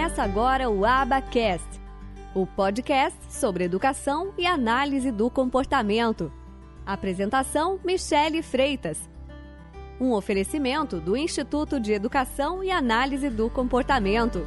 [0.00, 1.78] Começa agora o Abacast,
[2.34, 6.32] o podcast sobre educação e análise do comportamento.
[6.86, 8.98] Apresentação: Michele Freitas.
[10.00, 14.42] Um oferecimento do Instituto de Educação e Análise do Comportamento.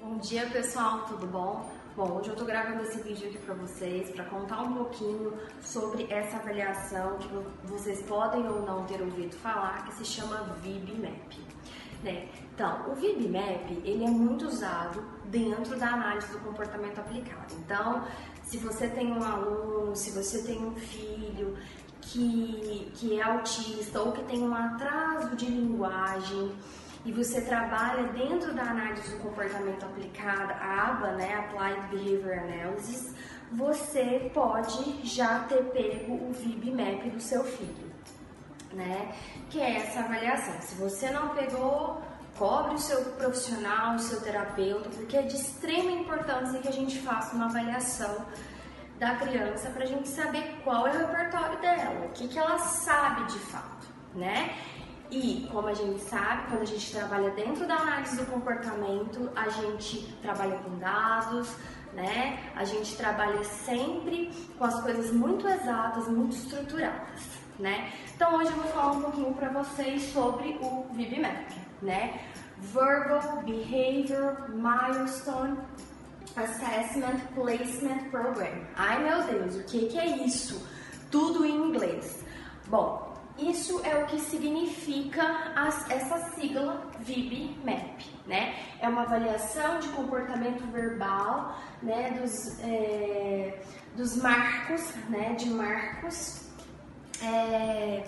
[0.00, 1.81] Bom dia, pessoal, tudo bom?
[1.94, 6.06] Bom, hoje eu tô gravando esse vídeo aqui para vocês para contar um pouquinho sobre
[6.10, 7.28] essa avaliação que
[7.64, 11.38] vocês podem ou não ter ouvido falar, que se chama VibMap.
[12.02, 12.28] Né?
[12.54, 17.54] Então, o VibMap ele é muito usado dentro da análise do comportamento aplicado.
[17.58, 18.06] Então,
[18.42, 21.58] se você tem um aluno, se você tem um filho
[22.00, 26.52] que, que é autista ou que tem um atraso de linguagem,
[27.04, 33.14] e você trabalha dentro da análise do comportamento aplicada, a aba, né, Applied Behavior Analysis,
[33.50, 37.92] você pode já ter pego o VibMap do seu filho,
[38.72, 39.12] né?
[39.50, 40.54] Que é essa avaliação.
[40.62, 42.00] Se você não pegou,
[42.38, 46.98] cobre o seu profissional, o seu terapeuta, porque é de extrema importância que a gente
[47.00, 48.24] faça uma avaliação
[48.98, 52.58] da criança para a gente saber qual é o repertório dela, o que, que ela
[52.58, 54.56] sabe de fato, né?
[55.12, 59.46] E, como a gente sabe, quando a gente trabalha dentro da análise do comportamento, a
[59.50, 61.54] gente trabalha com dados,
[61.92, 62.50] né?
[62.56, 67.20] A gente trabalha sempre com as coisas muito exatas, muito estruturadas,
[67.58, 67.92] né?
[68.14, 71.46] Então, hoje eu vou falar um pouquinho para vocês sobre o VibMap,
[71.82, 72.18] né?
[72.56, 75.58] Verbal Behavior Milestone
[76.34, 78.64] Assessment Placement Program.
[78.76, 80.66] Ai, meu Deus, o que, que é isso?
[81.10, 82.24] Tudo em inglês.
[82.68, 85.22] Bom, isso é o que significa
[85.56, 88.54] as, essa sigla VibMap, né?
[88.80, 92.10] É uma avaliação de comportamento verbal, né?
[92.10, 93.60] Dos, é,
[93.96, 95.34] dos marcos, né?
[95.34, 96.48] De marcos.
[97.22, 98.04] É,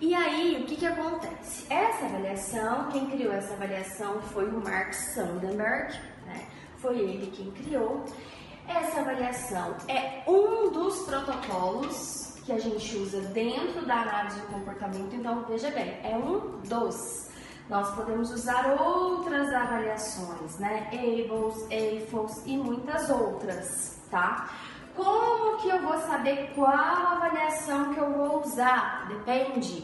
[0.00, 1.72] e aí, o que, que acontece?
[1.72, 6.46] Essa avaliação, quem criou essa avaliação foi o Mark Sandenberg, né?
[6.76, 8.04] Foi ele quem criou.
[8.68, 15.14] Essa avaliação é um dos protocolos que a gente usa dentro da análise do comportamento.
[15.14, 17.28] Então, veja bem, é um dos.
[17.68, 20.88] Nós podemos usar outras avaliações, né?
[20.92, 24.48] Ables, AFOS e muitas outras, tá?
[24.94, 29.08] Como que eu vou saber qual avaliação que eu vou usar?
[29.08, 29.82] Depende.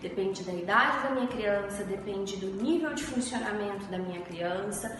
[0.00, 4.96] Depende da idade da minha criança, depende do nível de funcionamento da minha criança,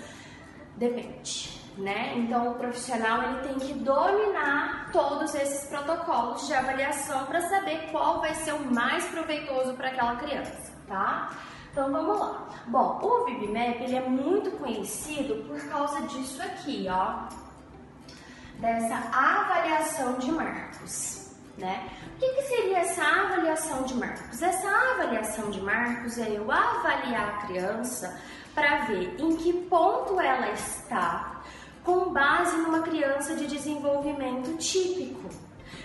[0.76, 2.14] depende né?
[2.16, 8.20] Então o profissional ele tem que dominar todos esses protocolos de avaliação para saber qual
[8.20, 11.30] vai ser o mais proveitoso para aquela criança, tá?
[11.70, 12.48] Então vamos lá.
[12.66, 17.28] Bom, o VibMap ele é muito conhecido por causa disso aqui, ó,
[18.58, 21.88] dessa avaliação de marcos, né?
[22.16, 24.42] O que, que seria essa avaliação de marcos?
[24.42, 28.20] Essa avaliação de marcos é eu avaliar a criança
[28.52, 31.37] para ver em que ponto ela está
[31.88, 35.30] com base numa criança de desenvolvimento típico.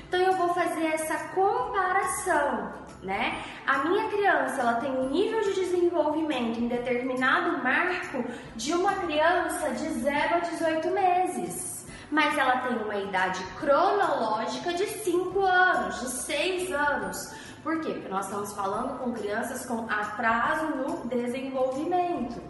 [0.05, 3.41] Então eu vou fazer essa comparação, né?
[3.65, 8.21] A minha criança, ela tem um nível de desenvolvimento em determinado marco
[8.53, 11.85] de uma criança de 0 a 18 meses.
[12.11, 17.33] Mas ela tem uma idade cronológica de 5 anos, de 6 anos.
[17.63, 17.93] Por quê?
[17.93, 22.41] Porque nós estamos falando com crianças com atraso no desenvolvimento,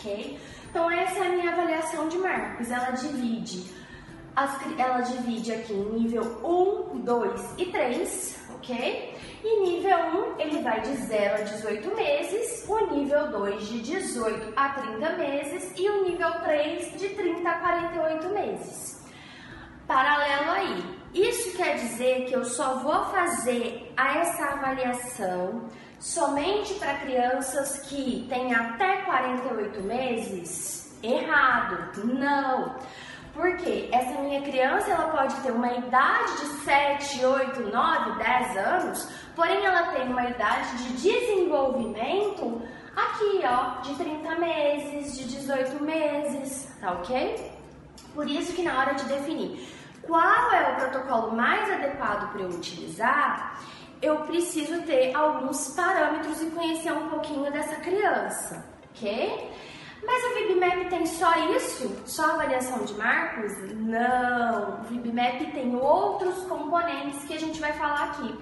[0.00, 0.38] ok?
[0.70, 2.70] Então essa é a minha avaliação de marcos.
[2.70, 3.70] Ela divide,
[4.34, 9.14] as, ela divide aqui em nível 1, 2 e 3, ok?
[9.42, 9.98] E nível
[10.36, 15.16] 1 ele vai de 0 a 18 meses, o nível 2 de 18 a 30
[15.16, 19.00] meses e o nível 3 de 30 a 48 meses.
[19.86, 25.68] Paralelo aí, isso quer dizer que eu só vou fazer essa avaliação
[26.00, 30.98] somente para crianças que têm até 48 meses?
[31.02, 32.74] Errado, não.
[33.34, 39.08] Porque essa minha criança ela pode ter uma idade de 7, 8, 9, 10 anos,
[39.36, 42.60] porém ela tem uma idade de desenvolvimento
[42.96, 47.52] aqui, ó, de 30 meses, de 18 meses, tá ok?
[48.14, 49.64] Por isso que na hora de definir
[50.02, 53.60] qual é o protocolo mais adequado para eu utilizar,
[54.02, 59.50] eu preciso ter alguns parâmetros e conhecer um pouquinho dessa criança, ok?
[60.02, 61.94] Mas o VibMap tem só isso?
[62.06, 63.52] Só avaliação de marcos?
[63.74, 68.38] Não, o VibMap tem outros componentes que a gente vai falar aqui.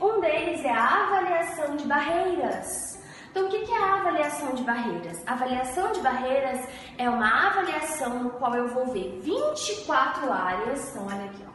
[0.00, 2.98] Um deles é a avaliação de barreiras.
[3.30, 5.22] Então, o que é a avaliação de barreiras?
[5.26, 6.66] A avaliação de barreiras
[6.98, 11.52] é uma avaliação no qual eu vou ver 24 áreas, então olha aqui, ó,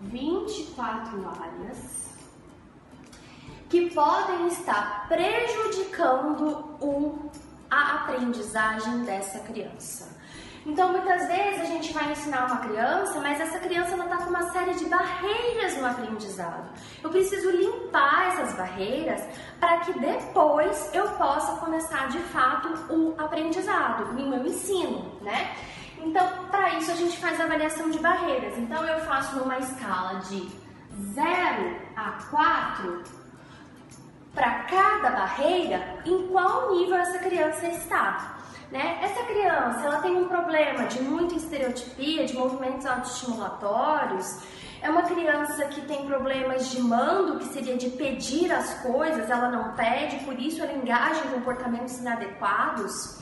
[0.00, 2.09] 24 áreas
[3.70, 7.30] que podem estar prejudicando o,
[7.70, 10.18] a aprendizagem dessa criança.
[10.66, 14.50] Então, muitas vezes a gente vai ensinar uma criança, mas essa criança está com uma
[14.50, 16.68] série de barreiras no aprendizado.
[17.02, 19.22] Eu preciso limpar essas barreiras
[19.58, 25.54] para que depois eu possa começar de fato o aprendizado, o meu ensino, né?
[25.98, 28.58] Então, para isso a gente faz avaliação de barreiras.
[28.58, 30.46] Então, eu faço numa escala de
[31.14, 33.19] 0 a 4
[34.34, 38.38] para cada barreira, em qual nível essa criança está.
[38.70, 39.00] Né?
[39.02, 44.38] Essa criança ela tem um problema de muita estereotipia, de movimentos autoestimulatórios.
[44.80, 49.50] É uma criança que tem problemas de mando, que seria de pedir as coisas, ela
[49.50, 53.18] não pede, por isso ela engaja em comportamentos inadequados.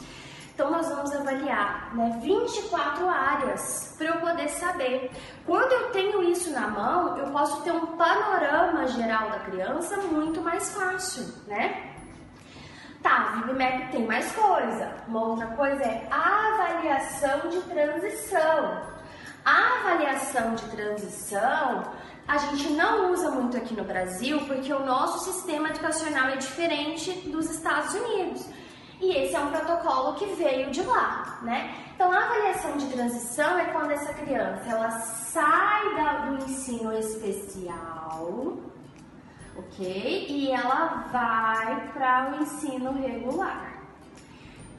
[0.58, 5.08] Então nós vamos avaliar né, 24 áreas para eu poder saber.
[5.46, 10.40] Quando eu tenho isso na mão, eu posso ter um panorama geral da criança muito
[10.40, 11.94] mais fácil, né?
[13.00, 14.96] Tá, VibMap tem mais coisa.
[15.06, 18.82] Uma outra coisa é a avaliação de transição.
[19.44, 21.84] A avaliação de transição
[22.26, 27.12] a gente não usa muito aqui no Brasil porque o nosso sistema educacional é diferente
[27.30, 28.44] dos Estados Unidos.
[29.00, 31.74] E esse é um protocolo que veio de lá, né?
[31.94, 38.58] Então, a avaliação de transição é quando essa criança ela sai do ensino especial
[39.58, 40.26] ok?
[40.28, 43.82] E ela vai para o ensino regular.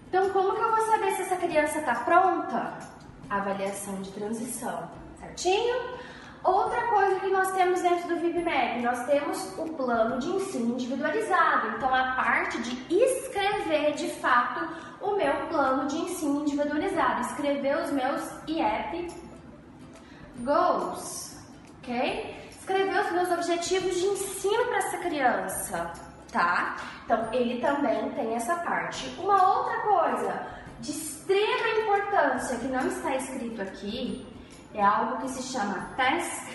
[0.08, 2.80] Então, como que eu vou saber se essa criança está pronta?
[3.30, 4.90] Avaliação de transição,
[5.20, 5.76] certinho?
[6.44, 11.76] Outra coisa que nós temos dentro do VibMap, nós temos o plano de ensino individualizado.
[11.76, 14.68] Então, a parte de escrever de fato
[15.02, 19.14] o meu plano de ensino individualizado, escrever os meus IEP
[20.38, 21.38] Goals,
[21.80, 22.40] ok?
[22.70, 25.92] escrever os meus objetivos de ensino para essa criança,
[26.32, 26.78] tá?
[27.04, 29.10] Então, ele também tem essa parte.
[29.20, 30.48] Uma outra coisa
[30.80, 34.26] de extrema importância que não está escrito aqui
[34.74, 36.50] é algo que se chama Task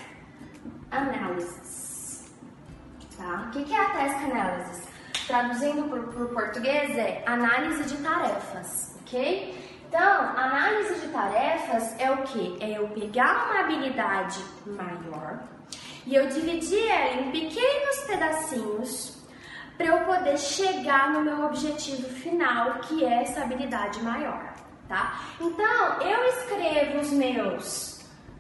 [0.91, 2.33] Analysis.
[3.17, 3.47] Tá?
[3.49, 4.89] O que é a Task Analysis?
[5.27, 9.65] Traduzindo para o português é análise de tarefas, ok?
[9.89, 12.59] Então, análise de tarefas é o que?
[12.61, 15.41] É eu pegar uma habilidade maior,
[16.07, 19.25] e eu dividi ela em pequenos pedacinhos
[19.77, 24.53] para eu poder chegar no meu objetivo final, que é essa habilidade maior,
[24.89, 25.19] tá?
[25.41, 27.94] Então, eu escrevo os meus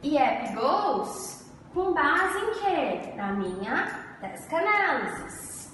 [0.05, 3.12] IEP Goals com base em quê?
[3.17, 4.05] Na minha
[4.53, 5.73] Analysis,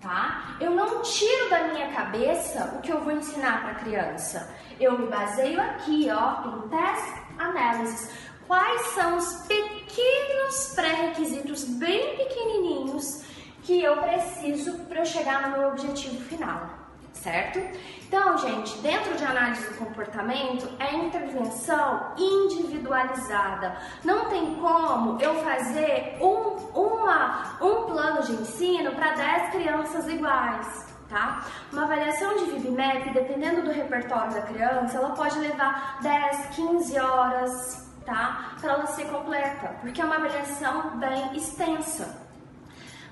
[0.00, 0.56] tá?
[0.60, 4.54] Eu não tiro da minha cabeça o que eu vou ensinar para a criança.
[4.78, 8.10] Eu me baseio aqui, ó, em Task Analysis.
[8.46, 13.24] Quais são os pequenos pré-requisitos bem pequenininhos
[13.62, 16.79] que eu preciso para eu chegar no meu objetivo final,
[17.22, 17.58] certo?
[18.06, 23.76] Então, gente, dentro de análise do comportamento é intervenção individualizada.
[24.04, 30.88] Não tem como eu fazer um, uma, um plano de ensino para 10 crianças iguais.
[31.08, 31.44] Tá?
[31.72, 37.92] Uma avaliação de VibMap, dependendo do repertório da criança, ela pode levar 10, 15 horas,
[38.06, 38.52] tá?
[38.60, 42.29] Para ela ser completa, porque é uma avaliação bem extensa.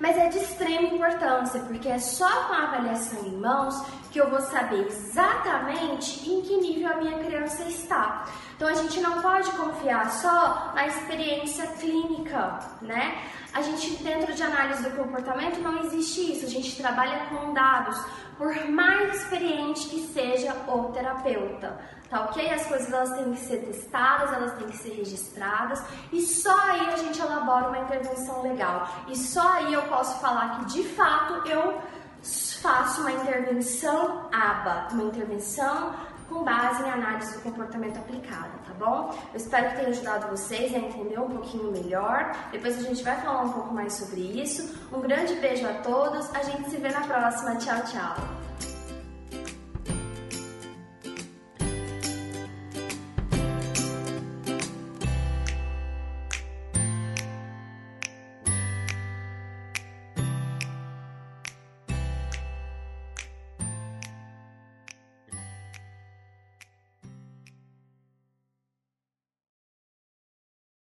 [0.01, 3.75] Mas é de extrema importância, porque é só com a avaliação em mãos
[4.13, 8.25] que eu vou saber exatamente em que nível a minha criança está.
[8.57, 13.19] Então a gente não pode confiar só na experiência clínica, né?
[13.53, 16.47] A gente dentro de análise do comportamento não existe isso.
[16.47, 18.01] A gente trabalha com dados,
[18.37, 21.79] por mais experiente que seja o terapeuta
[22.11, 22.51] tá ok?
[22.51, 26.89] As coisas elas têm que ser testadas, elas têm que ser registradas e só aí
[26.89, 28.89] a gente elabora uma intervenção legal.
[29.09, 31.81] E só aí eu posso falar que de fato eu
[32.63, 35.95] faço uma intervenção ABA, uma intervenção
[36.29, 39.15] com base em análise do comportamento aplicada, tá bom?
[39.33, 42.37] Eu espero que tenha ajudado vocês a entender um pouquinho melhor.
[42.53, 44.79] Depois a gente vai falar um pouco mais sobre isso.
[44.93, 46.29] Um grande beijo a todos.
[46.35, 47.57] A gente se vê na próxima.
[47.57, 48.38] Tchau, tchau.